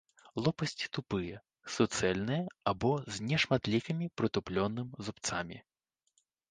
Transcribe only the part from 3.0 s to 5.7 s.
з нешматлікімі прытупленым зубцамі.